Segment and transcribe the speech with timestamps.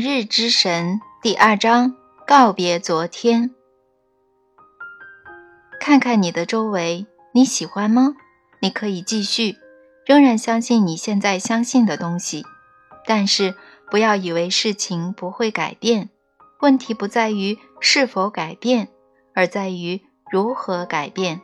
[0.00, 3.50] 日之神第二章告别昨天。
[5.80, 8.14] 看看你的周围，你喜欢吗？
[8.60, 9.56] 你可以继续，
[10.06, 12.44] 仍然相信你现在相信的东西，
[13.06, 13.56] 但是
[13.90, 16.10] 不要以为事情不会改变。
[16.60, 18.90] 问题不在于是否改变，
[19.34, 21.40] 而在于如何改变。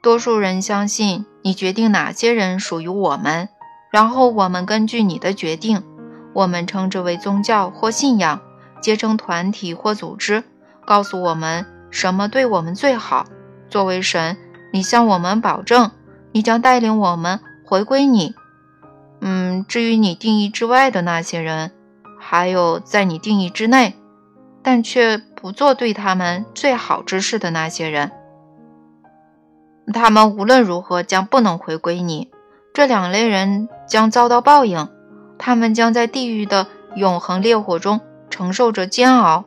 [0.00, 3.50] 多数人相信你决定哪些人属于我们。
[3.90, 5.82] 然后我们根据你的决定，
[6.34, 8.40] 我们称之为宗教或信仰，
[8.82, 10.44] 结成团体或组织，
[10.86, 13.26] 告诉我们什么对我们最好。
[13.70, 14.36] 作为神，
[14.72, 15.90] 你向我们保证，
[16.32, 18.34] 你将带领我们回归你。
[19.20, 21.72] 嗯，至于你定义之外的那些人，
[22.18, 23.94] 还有在你定义之内，
[24.62, 28.12] 但却不做对他们最好之事的那些人，
[29.92, 32.30] 他们无论如何将不能回归你。
[32.78, 34.88] 这两类人将遭到报应，
[35.36, 39.46] 他们将在地狱的永恒烈火中承受着煎熬。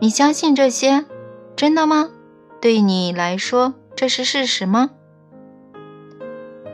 [0.00, 1.04] 你相信这些？
[1.54, 2.08] 真的吗？
[2.58, 4.92] 对你来说，这是事实吗？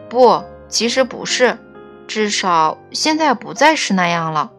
[0.08, 1.58] 不，其实不是，
[2.06, 4.52] 至少现在不再是那样了。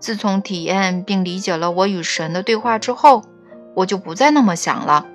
[0.00, 3.22] 自从体验并理解了我与神的对话之后，
[3.76, 5.06] 我就不再那么想了。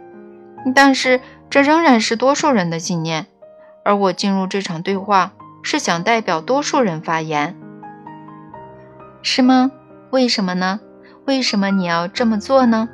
[0.74, 1.20] 但是，
[1.50, 3.28] 这仍然是多数人的信念。
[3.86, 7.56] 而我进入这场对话是想代表多数人发言，
[9.22, 9.72] 是吗？
[10.10, 10.80] 为什么呢？
[11.26, 12.90] 为什么你要这么做呢？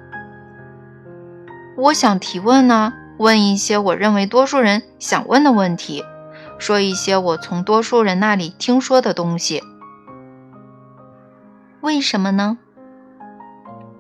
[1.78, 6.04] 我想提问呢，问一些我认为多数人想问的问题，
[6.60, 9.64] 说一些我从多数人那里听说的东西。
[11.80, 12.58] 为什么呢？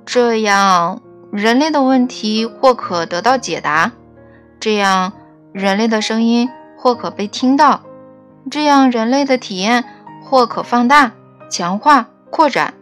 [0.05, 3.93] 这样人类的问题或可得到解答，
[4.59, 5.13] 这样
[5.53, 6.49] 人类的声音。
[6.81, 7.81] 或可被听到，
[8.49, 9.85] 这样人类的体验
[10.23, 11.11] 或可放大、
[11.47, 12.73] 强化、扩展，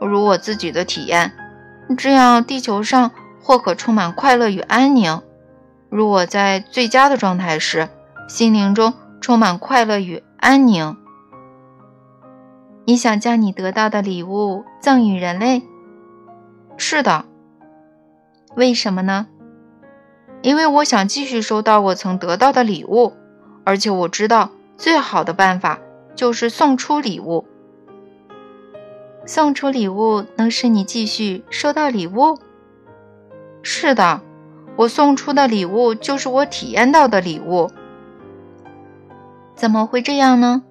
[0.00, 1.32] 如我自己的体验，
[1.98, 3.10] 这样地球上
[3.42, 5.22] 或可充满快乐与安宁，
[5.90, 7.88] 如我在最佳的状态时，
[8.28, 10.96] 心灵中充满快乐与安宁。
[12.84, 15.64] 你想将你得到的礼物赠予人类？
[16.76, 17.24] 是的。
[18.54, 19.26] 为什么呢？
[20.42, 23.14] 因为我想继续收到我曾得到的礼物，
[23.64, 25.80] 而且我知道最好的办法
[26.14, 27.46] 就是送出礼物。
[29.24, 32.38] 送出礼物能使你继续收到礼物？
[33.62, 34.20] 是的，
[34.76, 37.72] 我送出的礼物就是我体验到的礼物。
[39.56, 40.62] 怎么会这样呢？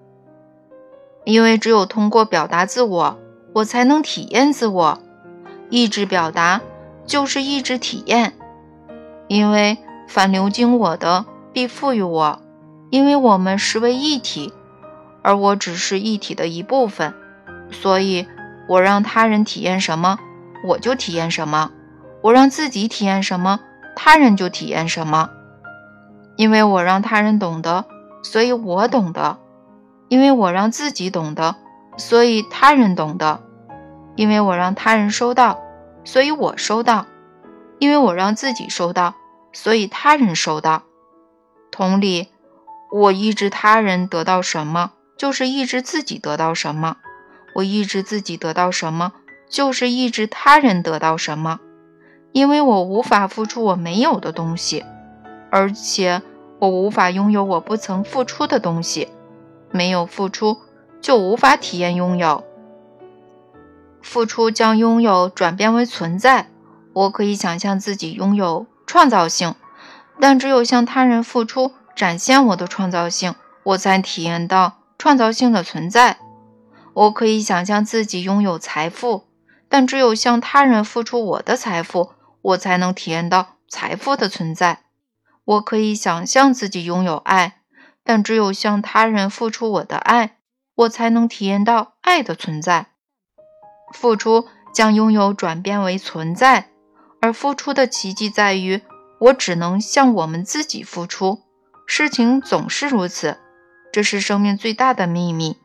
[1.26, 3.20] 因为只有通过表达自我，
[3.52, 5.00] 我才能体验自我。
[5.70, 6.62] 意志表达
[7.06, 8.35] 就是意志体验。
[9.28, 9.78] 因为
[10.08, 12.40] 凡流经我的，必赋予我。
[12.92, 14.54] 因为我们实为一体，
[15.22, 17.14] 而我只是一体的一部分，
[17.72, 18.28] 所以
[18.70, 20.20] 我让他人体验什么，
[20.64, 21.72] 我就体验什么；
[22.22, 23.60] 我让自己体验什么，
[23.96, 25.30] 他人就体验什么。
[26.38, 27.86] 因为我让他人懂得，
[28.24, 29.38] 所以我懂得；
[30.08, 31.56] 因为我让自己懂得，
[31.98, 33.40] 所以他人懂得；
[34.16, 35.60] 因为我让他人收到，
[36.04, 37.06] 所以我收到。
[37.80, 39.16] 因为我让自己收到，
[39.52, 40.84] 所以他人收到。
[41.72, 42.30] 同理，
[42.92, 46.98] 我抑制他人得到什么，就是抑制自己得到什么；
[47.56, 49.12] 我抑制自己得到什么，
[49.50, 51.60] 就是抑制他人得到什么。
[52.32, 54.84] 因为我无法付出我没有的东西，
[55.50, 56.22] 而且
[56.60, 59.10] 我无法拥有我不曾付出的东西。
[59.72, 60.58] 没有付出，
[61.02, 62.46] 就无法体验拥有。
[64.02, 66.50] 付出将拥有转变为存在。
[66.96, 69.54] 我可以想象自己拥有创造性，
[70.18, 76.18] 但只有向他人付出，展现我的创造性，我才体验到创造性的存在。
[76.94, 79.26] 我可以想象自己拥有财富，
[79.68, 82.12] 但只有向他人付出我的财富，
[82.42, 84.84] 我才能体验到财富的存在。
[85.44, 87.60] 我可以想象自己拥有爱，
[88.06, 90.38] 但只有向他人付出我的爱，
[90.76, 92.88] 我才能体验到爱的存在。
[93.92, 96.70] 付出将拥有转变为存在。
[97.26, 98.84] 而付出的奇迹在于，
[99.18, 101.42] 我只能向我们自己付出。
[101.88, 103.40] 事情总是如此，
[103.92, 105.58] 这是生命最大的秘密，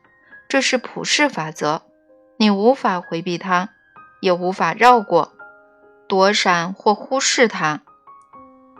[0.49, 1.83] 这是普世法则，
[2.37, 3.69] 你无法回避它，
[4.21, 5.33] 也无法绕过、
[6.07, 7.81] 躲闪或忽视它。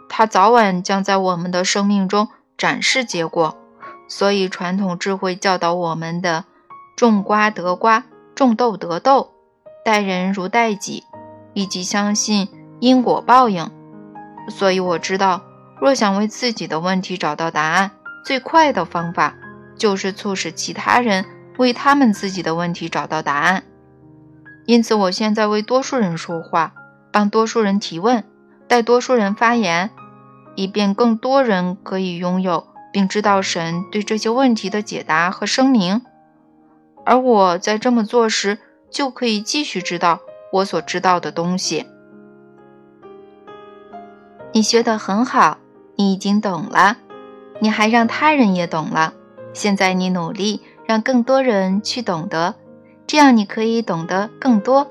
[0.09, 3.59] 它早晚将在我们的生命中展示结果。
[4.07, 6.45] 所以，传统智慧教导我们的
[6.97, 9.35] “种瓜得瓜，种豆得豆，
[9.85, 11.03] 待人如待己”，
[11.53, 12.49] 以及相信。
[12.81, 13.69] 因果报应，
[14.49, 15.43] 所以我知道，
[15.79, 17.91] 若想为自己的问题找到答案，
[18.25, 19.35] 最快的方法
[19.77, 21.23] 就是促使其他人
[21.59, 23.63] 为他们自己的问题找到答案。
[24.65, 26.73] 因此，我现在为多数人说话，
[27.11, 28.23] 帮多数人提问，
[28.67, 29.91] 带多数人发言，
[30.55, 36.01] 以便更多人可以拥有并知道神对这些问题的解答和声明。
[37.05, 38.57] 而我在这么做时，
[38.89, 40.19] 就可以继续知道
[40.51, 41.85] 我所知道的东西。
[44.53, 45.57] 你学得很好，
[45.95, 46.97] 你已经懂了，
[47.59, 49.13] 你还让他人也懂了。
[49.53, 52.55] 现在你努力让更多人去懂得，
[53.07, 54.87] 这样你可以懂得更多。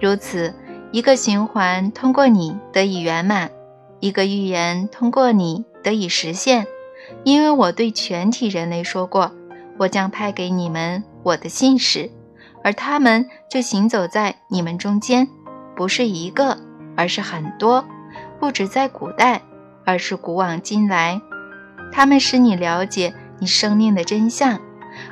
[0.00, 0.54] 如此，
[0.90, 3.50] 一个循环通过你得以圆满，
[4.00, 6.66] 一个预言通过你得以实现。
[7.24, 9.32] 因为我对全体人类说过，
[9.78, 12.10] 我将派给你们我的信使，
[12.62, 15.28] 而他们就行走在你们中间，
[15.74, 16.58] 不是一个，
[16.96, 17.84] 而是很多，
[18.38, 19.42] 不止在古代，
[19.84, 21.20] 而是古往今来，
[21.92, 23.14] 他们使你了解。
[23.40, 24.58] 你生命的真相，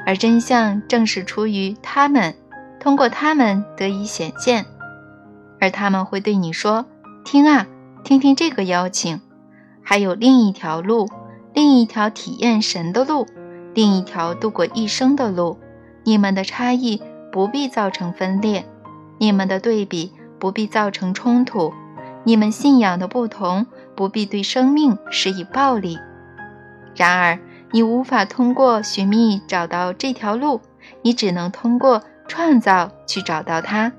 [0.05, 2.35] 而真相正是出于他们，
[2.81, 4.67] 通过他们得以显现。
[5.61, 6.87] 而他们会对你说
[7.25, 7.69] ：“听啊，
[8.03, 9.21] 听听这个邀请，
[9.81, 11.09] 还有另一条路，
[11.55, 13.29] 另一条体验神的路，
[13.75, 15.61] 另一条度过一生的路。
[16.03, 17.01] 你们的差异
[17.31, 18.67] 不必造成分裂，
[19.19, 21.73] 你们的对比不必造成冲突，
[22.27, 25.99] 你们信仰的不同不必对生命施以暴力。
[26.95, 27.39] 然而。”
[27.73, 30.61] 你无法通过寻觅找到这条路，
[31.03, 33.93] 你只能通过创造去找到它。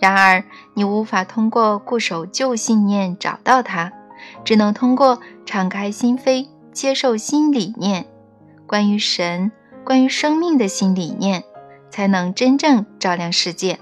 [0.00, 0.44] 然而，
[0.74, 3.92] 你无法通过固守旧信念找到它，
[4.44, 8.06] 只能通过敞开心扉接受新理念，
[8.66, 9.52] 关于神、
[9.84, 11.44] 关于生命的新理念，
[11.90, 13.78] 才能真正照亮世界。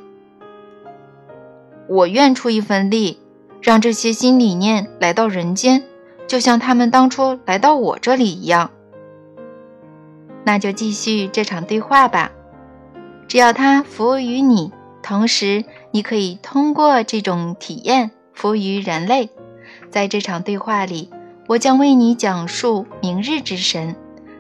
[1.89, 3.19] 我愿出一份力，
[3.63, 5.83] 让这些新理念来到人间。
[6.27, 8.71] 就像他们当初来到我这里一样，
[10.45, 12.33] 那就继续这场对话吧。
[13.27, 14.71] 只要它服务于你，
[15.03, 19.31] 同时你可以通过这种体验服务于人类。
[19.91, 21.11] 在这场对话里，
[21.47, 23.97] 我将为你讲述明日之神，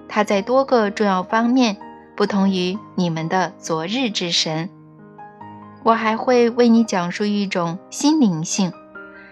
[0.08, 1.78] 他在多个重要方面
[2.14, 4.68] 不同于你们的昨日之神。
[5.82, 8.72] 我还会为你讲述一种心灵性。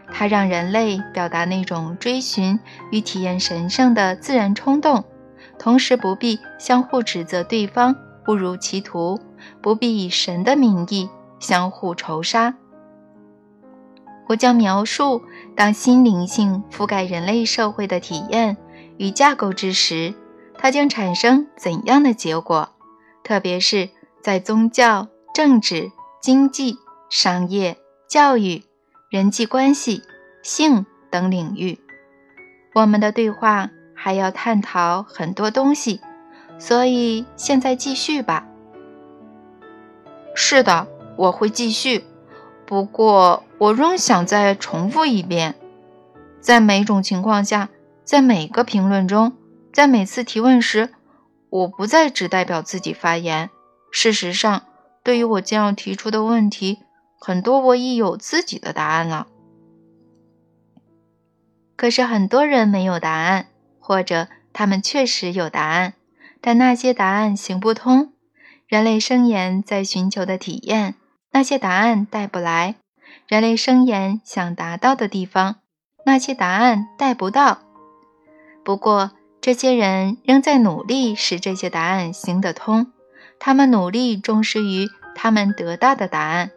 [0.09, 2.61] 它让人类表达那种追寻
[2.93, 5.05] 与体验神圣的自然冲动，
[5.59, 7.97] 同时不必相互指责对方
[8.29, 9.21] 误入歧途，
[9.61, 11.11] 不必以神的名义
[11.41, 12.55] 相互仇杀。
[14.29, 15.23] 我将描述
[15.57, 18.57] 当心灵性覆盖人类社会的体验
[18.99, 20.15] 与架构之时，
[20.57, 22.71] 它将产生怎样的结果，
[23.25, 23.91] 特别是
[24.23, 25.91] 在宗教、政治、
[26.21, 26.79] 经济、
[27.09, 27.77] 商业、
[28.09, 28.63] 教育。
[29.09, 30.03] 人际关系、
[30.43, 31.79] 性等领域，
[32.75, 36.01] 我们的对话还要探讨很多东西，
[36.59, 38.49] 所以现在继续吧。
[40.35, 42.05] 是的，我会继续。
[42.67, 45.55] 不过，我仍想再重复一遍：
[46.41, 47.69] 在每种情况下，
[48.03, 49.35] 在每个评论中，
[49.73, 50.91] 在每次提问时，
[51.49, 53.51] 我不再只代表自己发言。
[53.93, 54.63] 事实上，
[55.07, 56.81] 对于我将要提出的问题。
[57.21, 59.29] 很多我已有自己的答案了，
[61.77, 63.47] 可是很多人没有答案，
[63.79, 65.95] 或者他们确实有答案，
[66.41, 68.13] 但那些答案行不通。
[68.67, 70.97] 人类生言在寻求的体验，
[71.31, 72.75] 那些答案带不来；
[73.29, 75.61] 人类生言想达到的地方，
[76.05, 77.61] 那些答案带不到。
[78.65, 82.93] 不过，这些人仍在努力使这些答案行得通，
[83.39, 86.51] 他们努力忠实于他们得到的答案。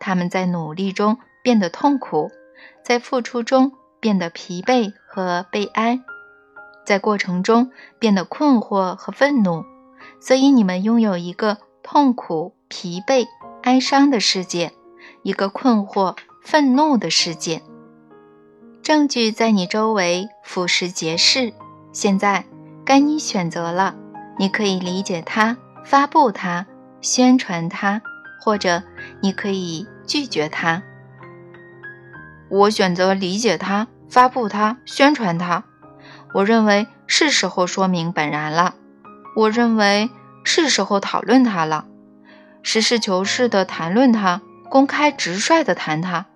[0.00, 2.30] 他们在努力中变得痛苦，
[2.84, 6.00] 在付出中变得疲惫和悲哀，
[6.86, 9.64] 在过程中变得困惑和愤怒。
[10.20, 13.26] 所以，你们拥有一个痛苦、疲惫、
[13.62, 14.72] 哀伤的世界，
[15.22, 17.62] 一个困惑、愤怒的世界。
[18.82, 21.52] 证据在你周围俯拾皆是。
[21.92, 22.44] 现在
[22.84, 23.96] 该你选择了，
[24.38, 25.56] 你可以理解它，
[25.88, 26.66] 发布它，
[27.00, 28.02] 宣传它。
[28.40, 28.82] 或者
[29.20, 30.82] 你可以拒绝它。
[32.48, 35.64] 我选择理解它、发布它、宣传它。
[36.32, 38.76] 我认为是时候说明本然了。
[39.36, 40.08] 我认为
[40.44, 41.86] 是时候讨论它了。
[42.62, 44.40] 实事求是地谈论它，
[44.70, 46.26] 公开直率地谈它。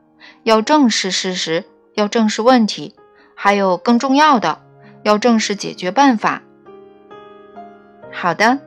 [0.42, 2.94] 要正视事实，要正视问题，
[3.34, 4.60] 还有更重要的，
[5.04, 6.42] 要正视解决办法。
[8.12, 8.58] 好的，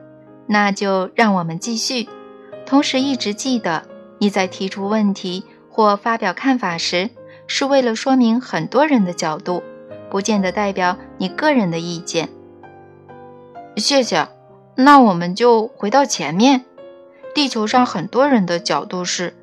[0.46, 2.08] 那就让我们继续。
[2.64, 3.84] 同时，一直记得
[4.18, 7.10] 你在提出问题或发表看法时，
[7.46, 9.62] 是为了说明很多人的角度，
[10.10, 12.28] 不见得代表你个人的意见。
[13.76, 14.28] 谢谢，
[14.74, 16.64] 那我们就回到前面。
[17.34, 19.36] 地球上很多人的角度是：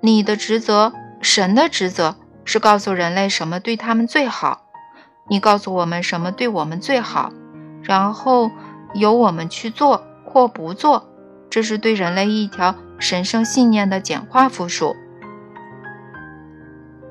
[0.00, 4.62] 你的职责，神的职责是告诉人类什么对他们最好。
[5.28, 7.32] 你告诉我们什么对我们最好，
[7.82, 8.50] 然后
[8.94, 11.08] 由我们去做或不做。
[11.50, 14.94] 这是对人类一条神圣信念的简化复述。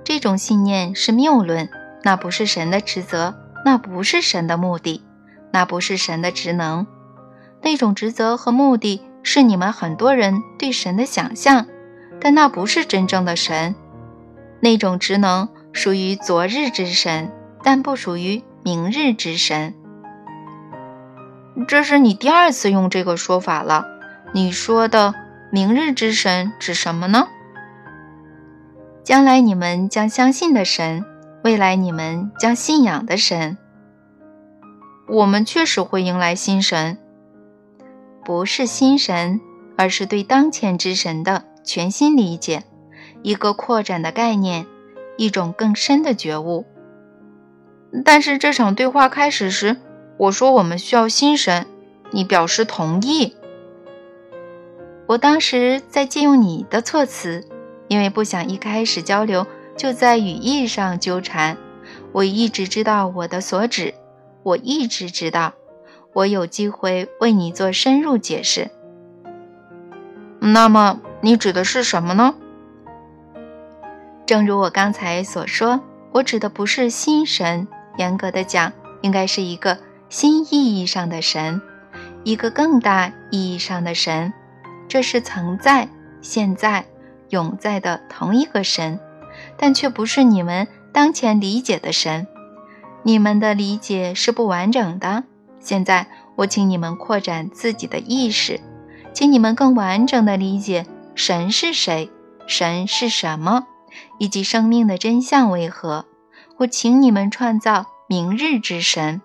[0.04, 1.70] 这种信念是谬论，
[2.04, 3.36] 那不是神的职责，
[3.66, 5.04] 那不是神的目的，
[5.52, 6.88] 那不是神的职能。
[7.62, 11.68] 那种职责和目的是你们很多人对神的想象，
[12.20, 13.76] 但那不是真正的神。
[14.62, 17.32] 那种职能属于昨日之神。
[17.62, 19.76] 但不属于明日之神。
[21.68, 23.86] 这是你第二次用这个说法了。
[24.32, 25.14] 你说的
[25.52, 27.28] 明日之神指什么呢？
[29.04, 31.04] 将来你们将相信的神，
[31.44, 33.58] 未来你们将信仰的神。
[35.08, 37.00] 我们确实会迎来新神，
[38.24, 39.42] 不是新神，
[39.76, 42.64] 而是对当前之神的全新理解，
[43.24, 44.68] 一个扩展的概念，
[45.18, 46.68] 一种更深的觉悟。
[48.06, 49.78] 但是这场对话开始时，
[50.20, 51.66] 我说我们需要新神，
[52.12, 53.38] 你表示同意。
[55.08, 57.48] 我当时在借用你的措辞，
[57.88, 59.48] 因为不想一开始交流
[59.78, 61.58] 就在语义上纠缠。
[62.12, 63.94] 我一直知道我的所指，
[64.44, 65.54] 我一直知道，
[66.12, 68.70] 我有机会为你做深入解释。
[70.42, 72.36] 那么你指的是什么呢？
[74.26, 75.80] 正如我刚才所说，
[76.12, 77.70] 我指的不是心神。
[77.98, 78.72] 严格的讲，
[79.02, 79.78] 应该是一个
[80.10, 81.62] 新意义上的神，
[82.24, 84.34] 一个更大意义上的神。
[84.88, 85.88] 这是曾在、
[86.20, 86.84] 现在、
[87.30, 89.00] 永在的同一个神，
[89.56, 92.26] 但却不是你们当前理解的神。
[93.04, 95.26] 你们的理解是不完整的。
[95.60, 98.60] 现在，我请你们扩展自己的意识，
[99.14, 102.10] 请你们更完整的理解神是谁，
[102.48, 103.68] 神是什么，
[104.18, 106.06] 以及生命的真相为何。
[106.58, 109.22] 我请你们创造明日之神。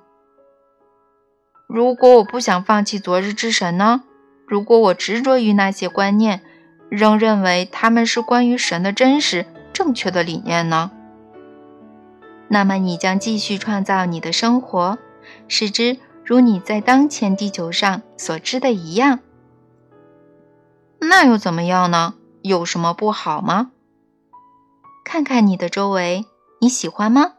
[1.74, 4.04] 如果我不想放弃昨日之神呢？
[4.46, 6.40] 如果我执着于那些观念，
[6.88, 10.92] 仍认为他们是关于神的真实、正确的理念呢？
[12.46, 14.98] 那么你将继续创造你的生活，
[15.48, 19.18] 使之如你在当前地球上所知的一样。
[21.00, 22.14] 那又怎么样呢？
[22.42, 23.72] 有什么不好吗？
[25.04, 26.24] 看看你的周围。
[26.60, 27.32] 你喜欢吗？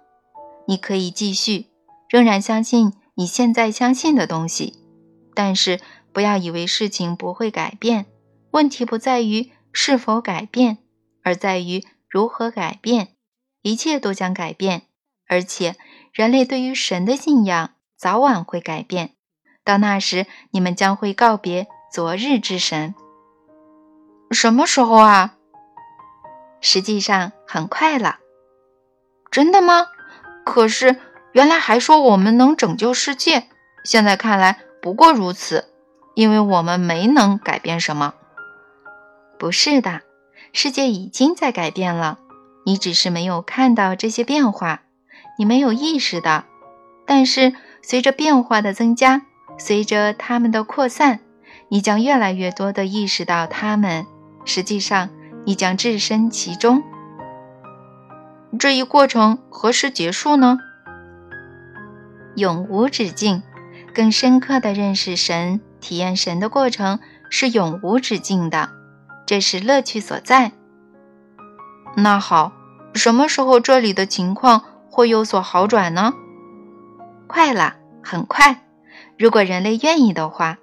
[0.68, 1.68] 你可以继续，
[2.10, 4.74] 仍然相信你现在相信的东西，
[5.34, 5.80] 但是
[6.12, 8.06] 不要以为事情不会改变。
[8.52, 10.78] 问题不在于是否改变，
[11.24, 13.10] 而在于如何改变。
[13.62, 14.84] 一切都将改变，
[15.28, 15.76] 而且
[16.14, 19.16] 人类对于神的信仰早晚会改变。
[19.64, 22.94] 到那时，你们将会告别昨日之神。
[24.30, 25.38] 什么时候啊？
[26.62, 28.20] 实际上很快了。
[29.32, 29.88] 真的吗？
[30.46, 31.00] 可是
[31.36, 33.50] 原来还说我们能拯救世界，
[33.84, 35.66] 现在看来不过如此，
[36.14, 38.14] 因为我们没能改变什么。
[39.38, 40.04] 不是的，
[40.54, 42.20] 世界已经在改变了，
[42.66, 44.84] 你只是没有看到这些变化，
[45.38, 46.46] 你没有意识到。
[47.06, 49.24] 但是随着变化的增加，
[49.58, 51.20] 随着它们的扩散，
[51.68, 54.08] 你将越来越多地意识到它们。
[54.46, 55.10] 实际上，
[55.46, 56.82] 你将置身其中。
[58.58, 60.60] 这一过程何时结束呢？
[62.36, 63.44] 永无止境。
[63.94, 67.00] 更深刻的认识神、体验神的过程
[67.30, 68.70] 是永无止境的，
[69.26, 70.52] 这是乐趣所在。
[71.96, 72.52] 那好，
[72.94, 76.14] 什么时候这里的情况会有所好转呢？
[77.28, 78.66] 快了，很快。
[79.18, 80.58] 如果人类愿意的话。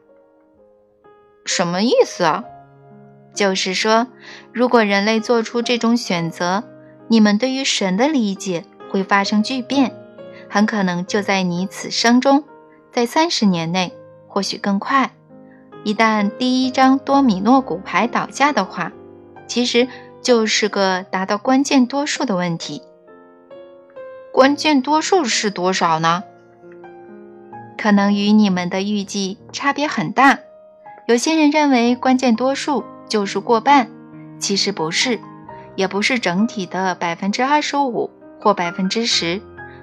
[1.44, 2.44] 什么意思啊？
[3.34, 4.08] 就是说，
[4.52, 6.64] 如果人类做出这种选择。
[7.08, 9.94] 你们对于神的理解会发生巨变，
[10.52, 12.44] 很可能就在你此生中，
[12.92, 13.94] 在三十年内，
[14.28, 15.12] 或许更快。
[15.82, 18.92] 一旦第一张多米诺骨牌倒下的话，
[19.46, 19.88] 其实
[20.20, 22.82] 就是个达到关键多数的问题。
[24.30, 26.22] 关键多数是多少呢？
[27.78, 30.38] 可能与你们的预计差别很大。
[31.06, 33.90] 有些人认为关键多数就是过半，
[34.38, 35.18] 其实不是。
[35.76, 39.40] 也不是整体的百分之二十五或百分之十，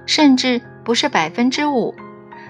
[0.09, 1.93] 甚至不是百分之五。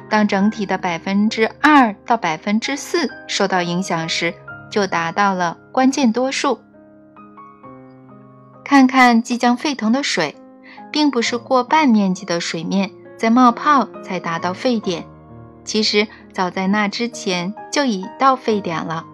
[0.10, 4.34] 当整体的百分之二到百分之四受到影响时，
[4.72, 6.62] 就达到了关键多数。
[8.64, 10.36] 看看即将沸腾的水，
[10.90, 15.06] 并不是过半面积的水面在冒泡才达到沸点。
[15.66, 19.06] 其实早在那之前就已到沸点了。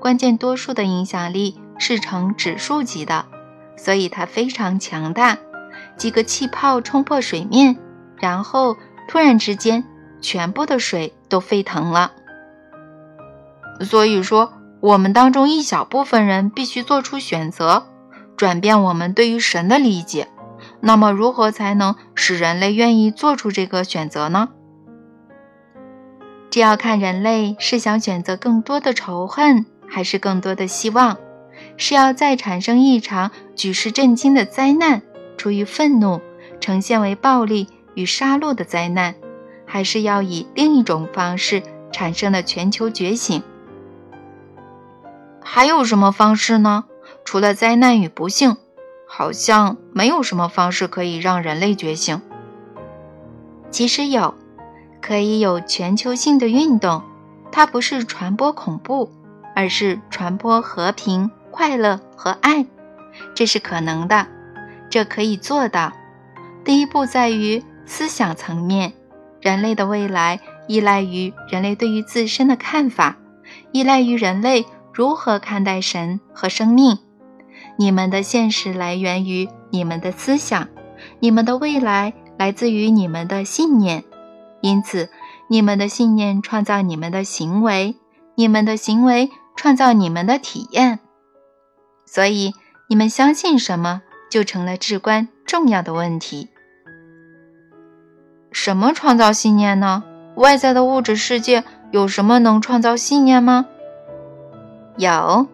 [0.00, 3.26] 关键多数的影响力是呈指数级的，
[3.76, 5.38] 所以它非常强大。
[5.96, 7.76] 几个气泡冲破水面，
[8.24, 9.84] 然后突然之间，
[10.22, 12.12] 全部的水都沸腾了。
[13.80, 17.86] 所以说，我们当中一小部分人必须做出选择，
[18.34, 20.28] 转变我们对于神的理解。
[20.80, 24.48] 那么，如何才能使人类愿意做出这个选择呢？
[26.48, 29.66] 这要看人类是想选择更多的仇恨。
[29.86, 31.18] 还是更多的希望，
[31.76, 35.02] 是要再产生一场举世震惊的灾难，
[35.36, 36.20] 出于愤怒
[36.58, 39.14] 呈现为暴力与杀戮的灾难，
[39.66, 43.42] 还是要以另一种方式产生的全球觉醒？
[45.42, 46.84] 还有什么方式呢？
[47.24, 48.56] 除了灾难与不幸，
[49.06, 52.20] 好像没有什么方式可以让人类觉醒。
[53.70, 54.34] 其实有，
[55.00, 57.02] 可以有全球性的运动，
[57.50, 59.10] 它不是传播恐怖。
[59.56, 62.66] 而是传播和平、快乐和爱，
[63.36, 64.26] 这是可能的，
[64.90, 65.92] 这可以做到。
[66.64, 68.92] 第一步在于思想层面，
[69.40, 73.16] 人类的未来依赖于人类对于自身的看法，
[73.72, 76.98] 依赖于人类如何看待神和生命。
[77.76, 80.68] 你们的现实来源于你们的思想，
[81.20, 84.04] 你们的未来来自于你们的信念，
[84.60, 85.10] 因此，
[85.48, 87.96] 你们的信念创造你们的行为，
[88.34, 89.30] 你们的行为。
[89.56, 90.98] 创造你们的体验，
[92.04, 92.52] 所以
[92.88, 96.48] 你们相信什么就成了至关重要的问题。
[98.54, 100.04] 什么创造信念呢？
[100.36, 103.66] 外在的物质世界有什么能创造信念吗？
[104.96, 105.48] 有，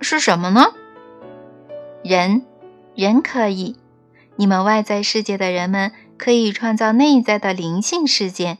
[0.00, 0.74] 是什么呢？
[2.02, 2.44] 人，
[2.96, 3.76] 人可以。
[4.34, 8.58] 你们外在世界的人们可以创造内在的灵性事件，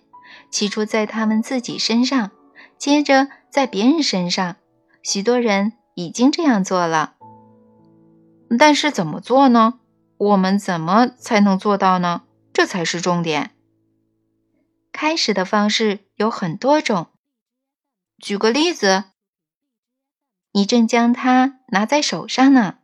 [0.49, 2.31] 起初在他们自己身上，
[2.79, 3.29] 接着。
[3.53, 4.57] 在别人身上，
[5.03, 7.13] 许多人已经这样做了。
[8.59, 9.75] 但是怎么做呢？
[10.17, 12.23] 我们怎么才能做到呢？
[12.53, 13.57] 这才是重点。
[14.93, 17.09] 开始的方式有很多种。
[18.19, 19.05] 举个例子，
[20.53, 22.82] 你正将它拿在手上呢。